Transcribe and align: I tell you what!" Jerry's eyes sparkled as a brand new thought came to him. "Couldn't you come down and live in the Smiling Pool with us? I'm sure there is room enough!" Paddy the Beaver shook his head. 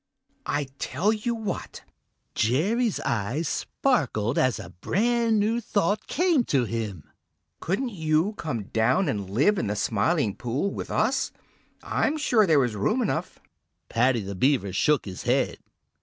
I 0.47 0.63
tell 0.79 1.13
you 1.13 1.35
what!" 1.35 1.83
Jerry's 2.33 2.99
eyes 3.01 3.47
sparkled 3.47 4.35
as 4.39 4.57
a 4.57 4.71
brand 4.71 5.39
new 5.39 5.61
thought 5.61 6.07
came 6.07 6.43
to 6.45 6.65
him. 6.65 7.03
"Couldn't 7.59 7.91
you 7.91 8.33
come 8.33 8.63
down 8.63 9.07
and 9.07 9.29
live 9.29 9.59
in 9.59 9.67
the 9.67 9.75
Smiling 9.75 10.35
Pool 10.35 10.71
with 10.71 10.89
us? 10.89 11.31
I'm 11.83 12.17
sure 12.17 12.47
there 12.47 12.65
is 12.65 12.75
room 12.75 13.03
enough!" 13.03 13.37
Paddy 13.89 14.21
the 14.21 14.33
Beaver 14.33 14.73
shook 14.73 15.05
his 15.05 15.21
head. 15.21 15.59